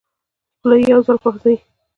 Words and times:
خوله 0.59 0.77
یو 0.91 0.99
ځل 1.07 1.17
خوځي. 1.21 1.55